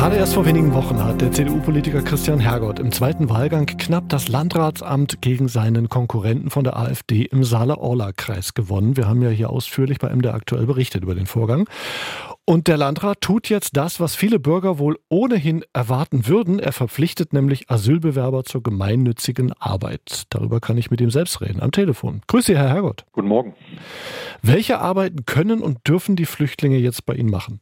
Gerade 0.00 0.16
erst 0.16 0.32
vor 0.32 0.46
wenigen 0.46 0.72
Wochen 0.72 1.04
hat 1.04 1.20
der 1.20 1.30
CDU-Politiker 1.30 2.00
Christian 2.00 2.40
Hergott 2.40 2.78
im 2.78 2.90
zweiten 2.90 3.28
Wahlgang 3.28 3.66
knapp 3.66 4.08
das 4.08 4.28
Landratsamt 4.28 5.20
gegen 5.20 5.46
seinen 5.46 5.90
Konkurrenten 5.90 6.48
von 6.48 6.64
der 6.64 6.78
AfD 6.78 7.24
im 7.24 7.44
Saale-Orla-Kreis 7.44 8.54
gewonnen. 8.54 8.96
Wir 8.96 9.06
haben 9.06 9.20
ja 9.20 9.28
hier 9.28 9.50
ausführlich 9.50 9.98
bei 9.98 10.08
MDR 10.08 10.32
aktuell 10.32 10.64
berichtet 10.64 11.02
über 11.02 11.14
den 11.14 11.26
Vorgang. 11.26 11.68
Und 12.46 12.66
der 12.66 12.78
Landrat 12.78 13.20
tut 13.20 13.50
jetzt 13.50 13.76
das, 13.76 14.00
was 14.00 14.14
viele 14.14 14.38
Bürger 14.38 14.78
wohl 14.78 14.98
ohnehin 15.10 15.66
erwarten 15.74 16.26
würden. 16.26 16.60
Er 16.60 16.72
verpflichtet 16.72 17.34
nämlich 17.34 17.68
Asylbewerber 17.70 18.44
zur 18.44 18.62
gemeinnützigen 18.62 19.52
Arbeit. 19.58 20.22
Darüber 20.30 20.60
kann 20.60 20.78
ich 20.78 20.90
mit 20.90 21.02
ihm 21.02 21.10
selbst 21.10 21.42
reden, 21.42 21.60
am 21.60 21.72
Telefon. 21.72 22.22
Grüße 22.26 22.52
Sie, 22.52 22.58
Herr 22.58 22.70
Herrgott. 22.70 23.04
Guten 23.12 23.28
Morgen. 23.28 23.54
Welche 24.40 24.80
Arbeiten 24.80 25.26
können 25.26 25.60
und 25.60 25.86
dürfen 25.86 26.16
die 26.16 26.24
Flüchtlinge 26.24 26.78
jetzt 26.78 27.04
bei 27.04 27.12
Ihnen 27.12 27.30
machen? 27.30 27.60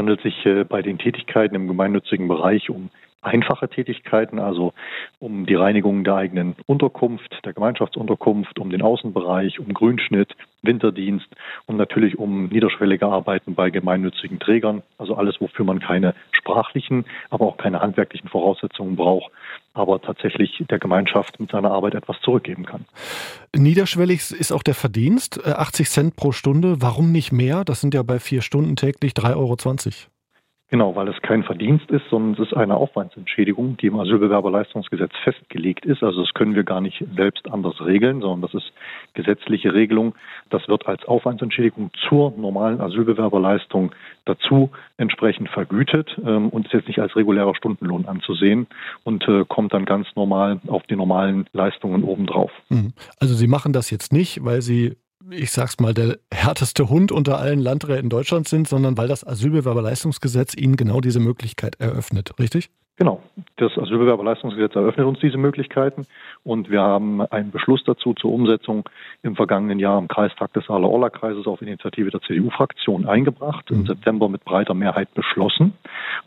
Es 0.00 0.02
handelt 0.02 0.22
sich 0.22 0.46
äh, 0.46 0.64
bei 0.64 0.80
den 0.80 0.96
Tätigkeiten 0.96 1.54
im 1.54 1.68
gemeinnützigen 1.68 2.26
Bereich 2.26 2.70
um 2.70 2.88
einfache 3.22 3.68
Tätigkeiten, 3.68 4.38
also 4.38 4.72
um 5.18 5.46
die 5.46 5.54
Reinigung 5.54 6.04
der 6.04 6.14
eigenen 6.14 6.56
Unterkunft, 6.66 7.38
der 7.44 7.52
Gemeinschaftsunterkunft, 7.52 8.58
um 8.58 8.70
den 8.70 8.82
Außenbereich, 8.82 9.60
um 9.60 9.74
Grünschnitt, 9.74 10.34
Winterdienst 10.62 11.28
und 11.66 11.76
natürlich 11.76 12.18
um 12.18 12.46
niederschwellige 12.46 13.06
Arbeiten 13.06 13.54
bei 13.54 13.70
gemeinnützigen 13.70 14.38
Trägern, 14.40 14.82
also 14.98 15.14
alles, 15.14 15.40
wofür 15.40 15.64
man 15.64 15.80
keine 15.80 16.14
sprachlichen, 16.32 17.04
aber 17.30 17.46
auch 17.46 17.56
keine 17.56 17.80
handwerklichen 17.80 18.28
Voraussetzungen 18.28 18.96
braucht, 18.96 19.30
aber 19.74 20.00
tatsächlich 20.00 20.62
der 20.70 20.78
Gemeinschaft 20.78 21.38
mit 21.40 21.50
seiner 21.50 21.70
Arbeit 21.70 21.94
etwas 21.94 22.20
zurückgeben 22.22 22.64
kann. 22.64 22.86
Niederschwellig 23.54 24.32
ist 24.32 24.52
auch 24.52 24.62
der 24.62 24.74
Verdienst, 24.74 25.46
80 25.46 25.86
äh, 25.86 25.90
Cent 25.90 26.16
pro 26.16 26.32
Stunde. 26.32 26.76
Warum 26.80 27.12
nicht 27.12 27.32
mehr? 27.32 27.64
Das 27.64 27.80
sind 27.80 27.94
ja 27.94 28.02
bei 28.02 28.18
vier 28.18 28.42
Stunden 28.42 28.76
täglich 28.76 29.12
3,20 29.12 29.36
Euro. 29.36 29.56
Genau, 30.70 30.94
weil 30.94 31.08
es 31.08 31.20
kein 31.22 31.42
Verdienst 31.42 31.90
ist, 31.90 32.04
sondern 32.10 32.34
es 32.34 32.48
ist 32.48 32.56
eine 32.56 32.76
Aufwandsentschädigung, 32.76 33.76
die 33.78 33.88
im 33.88 33.98
Asylbewerberleistungsgesetz 33.98 35.10
festgelegt 35.24 35.84
ist. 35.84 36.02
Also 36.04 36.22
das 36.22 36.32
können 36.32 36.54
wir 36.54 36.62
gar 36.62 36.80
nicht 36.80 37.04
selbst 37.16 37.50
anders 37.50 37.74
regeln, 37.84 38.20
sondern 38.20 38.42
das 38.42 38.54
ist 38.54 38.72
gesetzliche 39.14 39.74
Regelung. 39.74 40.14
Das 40.48 40.68
wird 40.68 40.86
als 40.86 41.04
Aufwandsentschädigung 41.06 41.90
zur 42.08 42.32
normalen 42.36 42.80
Asylbewerberleistung 42.80 43.92
dazu 44.26 44.70
entsprechend 44.96 45.48
vergütet 45.48 46.16
ähm, 46.24 46.50
und 46.50 46.66
ist 46.66 46.72
jetzt 46.72 46.86
nicht 46.86 47.00
als 47.00 47.16
regulärer 47.16 47.56
Stundenlohn 47.56 48.06
anzusehen 48.06 48.68
und 49.02 49.26
äh, 49.26 49.44
kommt 49.48 49.74
dann 49.74 49.86
ganz 49.86 50.06
normal 50.14 50.60
auf 50.68 50.84
die 50.84 50.94
normalen 50.94 51.46
Leistungen 51.52 52.04
obendrauf. 52.04 52.52
Mhm. 52.68 52.92
Also 53.18 53.34
Sie 53.34 53.48
machen 53.48 53.72
das 53.72 53.90
jetzt 53.90 54.12
nicht, 54.12 54.44
weil 54.44 54.62
Sie 54.62 54.96
ich 55.32 55.52
sag's 55.52 55.78
mal, 55.80 55.94
der 55.94 56.18
härteste 56.32 56.88
Hund 56.88 57.12
unter 57.12 57.38
allen 57.38 57.60
Landräten 57.60 58.10
Deutschlands 58.10 58.50
sind, 58.50 58.68
sondern 58.68 58.96
weil 58.96 59.08
das 59.08 59.26
Asylbewerberleistungsgesetz 59.26 60.56
ihnen 60.56 60.76
genau 60.76 61.00
diese 61.00 61.20
Möglichkeit 61.20 61.80
eröffnet, 61.80 62.38
richtig? 62.38 62.70
Genau. 62.96 63.22
Das 63.56 63.72
Asylbewerberleistungsgesetz 63.78 64.74
eröffnet 64.74 65.06
uns 65.06 65.20
diese 65.20 65.38
Möglichkeiten 65.38 66.06
und 66.42 66.70
wir 66.70 66.82
haben 66.82 67.22
einen 67.22 67.50
Beschluss 67.50 67.82
dazu 67.84 68.12
zur 68.12 68.30
Umsetzung 68.30 68.86
im 69.22 69.36
vergangenen 69.36 69.78
Jahr 69.78 69.98
im 69.98 70.06
Kreistag 70.06 70.52
des 70.52 70.66
Saale-Orla-Kreises 70.66 71.46
auf 71.46 71.62
Initiative 71.62 72.10
der 72.10 72.20
CDU-Fraktion 72.20 73.06
eingebracht, 73.06 73.70
im 73.70 73.80
mhm. 73.80 73.86
September 73.86 74.28
mit 74.28 74.44
breiter 74.44 74.74
Mehrheit 74.74 75.14
beschlossen. 75.14 75.72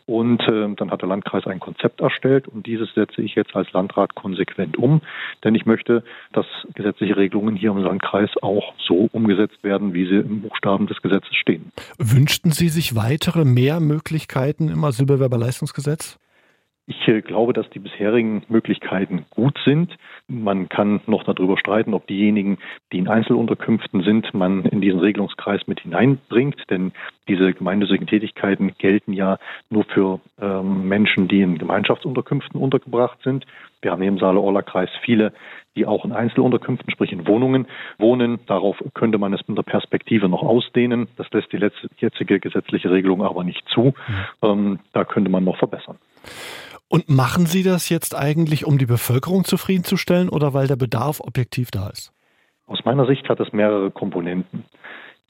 Und 0.06 0.42
äh, 0.42 0.74
dann 0.76 0.90
hat 0.90 1.00
der 1.00 1.08
Landkreis 1.08 1.46
ein 1.46 1.60
Konzept 1.60 2.00
erstellt 2.00 2.46
und 2.46 2.66
dieses 2.66 2.92
setze 2.94 3.22
ich 3.22 3.34
jetzt 3.34 3.56
als 3.56 3.72
Landrat 3.72 4.14
konsequent 4.14 4.76
um, 4.76 5.00
denn 5.44 5.54
ich 5.54 5.64
möchte, 5.64 6.04
dass 6.32 6.44
gesetzliche 6.74 7.16
Regelungen 7.16 7.56
hier 7.56 7.70
im 7.70 7.78
Landkreis 7.78 8.30
auch 8.42 8.74
so 8.78 9.08
umgesetzt 9.12 9.62
werden, 9.62 9.94
wie 9.94 10.06
sie 10.06 10.16
im 10.16 10.42
Buchstaben 10.42 10.86
des 10.86 11.00
Gesetzes 11.00 11.34
stehen. 11.36 11.72
Wünschten 11.98 12.50
Sie 12.50 12.68
sich 12.68 12.94
weitere 12.96 13.44
mehr 13.46 13.80
Möglichkeiten 13.80 14.68
im 14.68 14.84
Asylbewerberleistungsgesetz? 14.84 16.18
Ich 16.86 17.08
äh, 17.08 17.22
glaube, 17.22 17.54
dass 17.54 17.68
die 17.70 17.78
bisherigen 17.78 18.42
Möglichkeiten 18.48 19.24
gut 19.30 19.58
sind. 19.64 19.96
Man 20.28 20.68
kann 20.68 21.00
noch 21.06 21.24
darüber 21.24 21.56
streiten, 21.56 21.94
ob 21.94 22.06
diejenigen, 22.06 22.58
die 22.92 22.98
in 22.98 23.08
Einzelunterkünften 23.08 24.02
sind, 24.02 24.34
man 24.34 24.64
in 24.66 24.82
diesen 24.82 25.00
Regelungskreis 25.00 25.66
mit 25.66 25.80
hineinbringt. 25.80 26.62
Denn 26.68 26.92
diese 27.26 27.54
gemeinnützigen 27.54 28.06
Tätigkeiten 28.06 28.74
gelten 28.76 29.14
ja 29.14 29.38
nur 29.70 29.84
für 29.84 30.20
ähm, 30.38 30.86
Menschen, 30.86 31.26
die 31.26 31.40
in 31.40 31.56
Gemeinschaftsunterkünften 31.56 32.60
untergebracht 32.60 33.18
sind. 33.22 33.46
Wir 33.80 33.92
haben 33.92 34.02
im 34.02 34.18
Saale-Orla-Kreis 34.18 34.90
viele, 35.04 35.32
die 35.76 35.86
auch 35.86 36.04
in 36.04 36.12
Einzelunterkünften, 36.12 36.90
sprich 36.90 37.12
in 37.12 37.26
Wohnungen 37.26 37.66
wohnen. 37.98 38.40
Darauf 38.46 38.76
könnte 38.92 39.18
man 39.18 39.32
es 39.32 39.46
mit 39.48 39.56
der 39.56 39.62
Perspektive 39.62 40.28
noch 40.28 40.42
ausdehnen. 40.42 41.08
Das 41.16 41.30
lässt 41.32 41.50
die 41.52 41.58
letzte, 41.58 41.88
jetzige 41.98 42.40
gesetzliche 42.40 42.90
Regelung 42.90 43.22
aber 43.22 43.42
nicht 43.42 43.66
zu. 43.68 43.94
Ähm, 44.42 44.80
da 44.92 45.04
könnte 45.04 45.30
man 45.30 45.44
noch 45.44 45.56
verbessern. 45.56 45.98
Und 46.94 47.08
machen 47.08 47.46
Sie 47.46 47.64
das 47.64 47.88
jetzt 47.88 48.14
eigentlich, 48.14 48.64
um 48.64 48.78
die 48.78 48.86
Bevölkerung 48.86 49.42
zufriedenzustellen 49.42 50.28
oder 50.28 50.54
weil 50.54 50.68
der 50.68 50.76
Bedarf 50.76 51.18
objektiv 51.18 51.72
da 51.72 51.88
ist? 51.88 52.12
Aus 52.68 52.84
meiner 52.84 53.04
Sicht 53.04 53.28
hat 53.28 53.40
es 53.40 53.52
mehrere 53.52 53.90
Komponenten. 53.90 54.64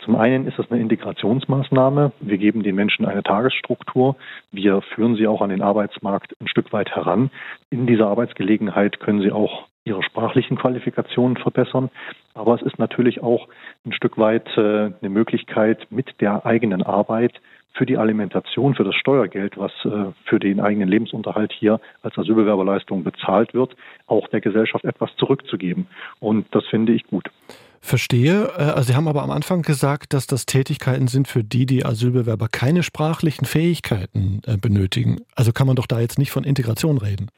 Zum 0.00 0.14
einen 0.14 0.46
ist 0.46 0.58
es 0.58 0.70
eine 0.70 0.82
Integrationsmaßnahme. 0.82 2.12
Wir 2.20 2.36
geben 2.36 2.62
den 2.64 2.74
Menschen 2.74 3.06
eine 3.06 3.22
Tagesstruktur. 3.22 4.16
Wir 4.52 4.82
führen 4.94 5.16
sie 5.16 5.26
auch 5.26 5.40
an 5.40 5.48
den 5.48 5.62
Arbeitsmarkt 5.62 6.38
ein 6.38 6.48
Stück 6.48 6.70
weit 6.74 6.90
heran. 6.90 7.30
In 7.70 7.86
dieser 7.86 8.08
Arbeitsgelegenheit 8.08 9.00
können 9.00 9.22
sie 9.22 9.32
auch 9.32 9.66
ihre 9.84 10.02
sprachlichen 10.02 10.56
Qualifikationen 10.56 11.36
verbessern. 11.36 11.90
Aber 12.34 12.54
es 12.54 12.62
ist 12.62 12.78
natürlich 12.78 13.22
auch 13.22 13.48
ein 13.84 13.92
Stück 13.92 14.18
weit 14.18 14.48
äh, 14.56 14.92
eine 15.00 15.10
Möglichkeit, 15.10 15.86
mit 15.90 16.20
der 16.20 16.46
eigenen 16.46 16.82
Arbeit 16.82 17.40
für 17.74 17.86
die 17.86 17.98
Alimentation, 17.98 18.74
für 18.74 18.84
das 18.84 18.94
Steuergeld, 18.94 19.58
was 19.58 19.72
äh, 19.84 20.12
für 20.24 20.38
den 20.38 20.60
eigenen 20.60 20.88
Lebensunterhalt 20.88 21.52
hier 21.52 21.80
als 22.02 22.16
Asylbewerberleistung 22.16 23.02
bezahlt 23.04 23.52
wird, 23.52 23.76
auch 24.06 24.28
der 24.28 24.40
Gesellschaft 24.40 24.84
etwas 24.84 25.10
zurückzugeben. 25.16 25.86
Und 26.20 26.46
das 26.52 26.64
finde 26.66 26.92
ich 26.92 27.04
gut. 27.06 27.30
Verstehe. 27.80 28.50
Äh, 28.56 28.62
also 28.62 28.84
Sie 28.84 28.94
haben 28.94 29.08
aber 29.08 29.22
am 29.22 29.30
Anfang 29.30 29.62
gesagt, 29.62 30.14
dass 30.14 30.26
das 30.26 30.46
Tätigkeiten 30.46 31.08
sind, 31.08 31.28
für 31.28 31.44
die 31.44 31.66
die 31.66 31.84
Asylbewerber 31.84 32.48
keine 32.50 32.82
sprachlichen 32.82 33.44
Fähigkeiten 33.44 34.40
äh, 34.46 34.56
benötigen. 34.56 35.18
Also 35.34 35.52
kann 35.52 35.66
man 35.66 35.76
doch 35.76 35.86
da 35.86 36.00
jetzt 36.00 36.18
nicht 36.18 36.30
von 36.30 36.44
Integration 36.44 36.96
reden. 36.98 37.28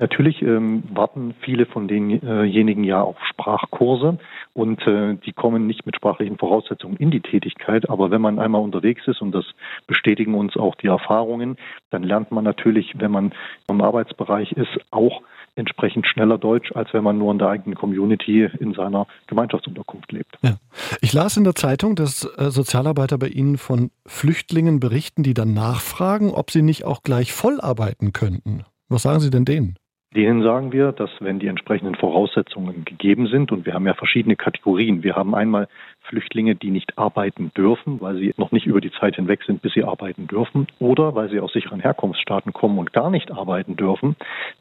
Natürlich 0.00 0.40
ähm, 0.40 0.82
warten 0.94 1.34
viele 1.40 1.66
von 1.66 1.86
denjenigen 1.86 2.84
ja 2.84 3.02
auf 3.02 3.16
Sprachkurse 3.28 4.18
und 4.54 4.80
äh, 4.86 5.16
die 5.26 5.32
kommen 5.32 5.66
nicht 5.66 5.84
mit 5.84 5.94
sprachlichen 5.94 6.38
Voraussetzungen 6.38 6.96
in 6.96 7.10
die 7.10 7.20
Tätigkeit. 7.20 7.90
Aber 7.90 8.10
wenn 8.10 8.22
man 8.22 8.38
einmal 8.38 8.62
unterwegs 8.62 9.06
ist, 9.06 9.20
und 9.20 9.32
das 9.32 9.44
bestätigen 9.86 10.34
uns 10.34 10.56
auch 10.56 10.74
die 10.76 10.86
Erfahrungen, 10.86 11.56
dann 11.90 12.02
lernt 12.02 12.32
man 12.32 12.44
natürlich, 12.44 12.94
wenn 12.96 13.10
man 13.10 13.32
im 13.68 13.82
Arbeitsbereich 13.82 14.52
ist, 14.52 14.80
auch 14.90 15.20
entsprechend 15.54 16.06
schneller 16.06 16.38
Deutsch, 16.38 16.72
als 16.74 16.94
wenn 16.94 17.04
man 17.04 17.18
nur 17.18 17.32
in 17.32 17.38
der 17.38 17.48
eigenen 17.48 17.74
Community 17.74 18.48
in 18.58 18.72
seiner 18.72 19.06
Gemeinschaftsunterkunft 19.26 20.10
lebt. 20.12 20.38
Ja. 20.42 20.56
Ich 21.02 21.12
las 21.12 21.36
in 21.36 21.44
der 21.44 21.54
Zeitung, 21.54 21.94
dass 21.94 22.24
äh, 22.38 22.50
Sozialarbeiter 22.50 23.18
bei 23.18 23.28
Ihnen 23.28 23.58
von 23.58 23.90
Flüchtlingen 24.06 24.80
berichten, 24.80 25.22
die 25.22 25.34
dann 25.34 25.52
nachfragen, 25.52 26.30
ob 26.30 26.50
sie 26.50 26.62
nicht 26.62 26.84
auch 26.84 27.02
gleich 27.02 27.32
voll 27.32 27.60
arbeiten 27.60 28.14
könnten. 28.14 28.64
Was 28.88 29.02
sagen 29.02 29.20
Sie 29.20 29.30
denn 29.30 29.44
denen? 29.44 29.76
Denen 30.16 30.42
sagen 30.42 30.72
wir, 30.72 30.90
dass 30.90 31.10
wenn 31.20 31.38
die 31.38 31.46
entsprechenden 31.46 31.94
Voraussetzungen 31.94 32.84
gegeben 32.84 33.28
sind, 33.28 33.52
und 33.52 33.64
wir 33.64 33.74
haben 33.74 33.86
ja 33.86 33.94
verschiedene 33.94 34.34
Kategorien. 34.34 35.04
Wir 35.04 35.14
haben 35.14 35.36
einmal 35.36 35.68
Flüchtlinge, 36.02 36.56
die 36.56 36.72
nicht 36.72 36.98
arbeiten 36.98 37.52
dürfen, 37.56 38.00
weil 38.00 38.16
sie 38.16 38.34
noch 38.36 38.50
nicht 38.50 38.66
über 38.66 38.80
die 38.80 38.90
Zeit 38.90 39.14
hinweg 39.14 39.44
sind, 39.46 39.62
bis 39.62 39.72
sie 39.72 39.84
arbeiten 39.84 40.26
dürfen, 40.26 40.66
oder 40.80 41.14
weil 41.14 41.30
sie 41.30 41.38
aus 41.38 41.52
sicheren 41.52 41.78
Herkunftsstaaten 41.78 42.52
kommen 42.52 42.78
und 42.78 42.92
gar 42.92 43.08
nicht 43.08 43.30
arbeiten 43.30 43.76
dürfen. 43.76 44.16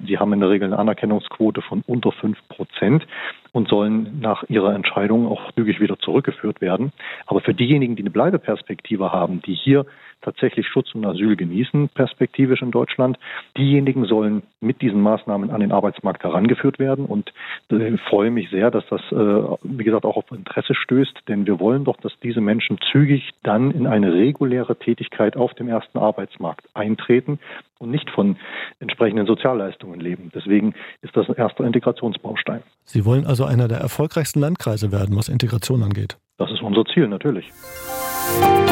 Sie 0.06 0.20
haben 0.20 0.34
in 0.34 0.40
der 0.40 0.52
Regel 0.52 0.68
eine 0.68 0.78
Anerkennungsquote 0.78 1.64
von 1.64 1.82
unter 1.88 2.12
fünf 2.12 2.38
Prozent 2.50 3.08
und 3.52 3.70
sollen 3.70 4.20
nach 4.20 4.44
ihrer 4.50 4.76
Entscheidung 4.76 5.28
auch 5.28 5.52
zügig 5.54 5.80
wieder 5.80 5.98
zurückgeführt 5.98 6.62
werden. 6.62 6.92
Aber 7.26 7.42
für 7.42 7.56
diejenigen, 7.56 7.96
die 7.96 8.04
eine 8.04 8.12
Bleibeperspektive 8.12 9.12
haben, 9.12 9.42
die 9.42 9.56
hier 9.56 9.88
tatsächlich 10.22 10.68
Schutz 10.68 10.94
und 10.94 11.06
Asyl 11.06 11.36
genießen, 11.36 11.90
perspektivisch 11.90 12.62
in 12.62 12.72
Deutschland. 12.72 13.18
Diejenigen 13.58 14.06
sollen 14.06 14.44
mit 14.60 14.82
diesen 14.82 15.02
Maßnahmen 15.02 15.50
an 15.52 15.62
den 15.62 15.72
Arbeitsmarkt 15.72 16.24
herangeführt 16.24 16.80
werden 16.80 17.06
und 17.06 17.32
äh, 17.70 17.98
freue 18.10 18.32
mich 18.32 18.50
sehr, 18.50 18.72
dass 18.72 18.84
das, 18.90 19.02
äh, 19.12 19.16
wie 19.64 19.84
gesagt, 19.84 20.06
auch 20.06 20.18
auf 20.18 20.32
Interesse 20.32 20.76
stößt, 20.76 21.28
denn 21.28 21.46
wir 21.46 21.60
wollen 21.60 21.86
doch, 21.86 21.98
dass 21.98 22.14
diese 22.22 22.42
Menschen 22.42 22.78
zügig 22.92 23.30
dann 23.44 23.72
in 23.72 23.88
eine 23.88 24.14
reguläre 24.14 24.76
Tätigkeit 24.76 25.38
auf 25.38 25.54
dem 25.54 25.68
ersten 25.70 25.98
Arbeitsmarkt 25.98 26.68
eintreten 26.74 27.40
und 27.80 27.92
nicht 27.92 28.10
von 28.10 28.38
entsprechenden 28.80 29.26
Sozialleistungen 29.26 30.00
leben. 30.00 30.32
Deswegen 30.36 30.76
ist 31.02 31.16
das 31.16 31.30
ein 31.30 31.36
erster 31.36 31.64
Integrationsbaustein. 31.64 32.62
Sie 32.84 33.06
wollen 33.06 33.26
also 33.26 33.46
einer 33.46 33.68
der 33.68 33.80
erfolgreichsten 33.80 34.40
Landkreise 34.42 34.92
werden, 34.92 35.16
was 35.16 35.30
Integration 35.30 35.84
angeht. 35.84 36.18
Das 36.38 36.52
ist 36.52 36.62
unser 36.62 36.86
Ziel, 36.86 37.08
natürlich. 37.08 37.50
Música 38.30 38.70